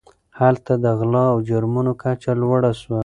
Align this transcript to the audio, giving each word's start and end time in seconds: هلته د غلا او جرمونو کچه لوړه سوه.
هلته 0.39 0.73
د 0.83 0.85
غلا 0.99 1.23
او 1.33 1.37
جرمونو 1.49 1.91
کچه 2.01 2.31
لوړه 2.41 2.71
سوه. 2.81 2.99